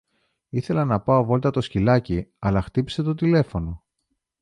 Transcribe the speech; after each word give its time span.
Ήθελα 0.49 0.85
να 0.85 0.99
πάω 1.01 1.25
βόλτα 1.25 1.51
το 1.51 1.61
σκυλάκι 1.61 2.27
αλλά 2.39 2.61
χτύπησε 2.61 3.03
το 3.03 3.15
τηλέφωνο. 3.15 3.83